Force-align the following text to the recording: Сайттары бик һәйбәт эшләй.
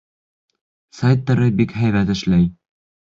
Сайттары 0.99 1.51
бик 1.59 1.77
һәйбәт 1.83 2.13
эшләй. 2.15 2.49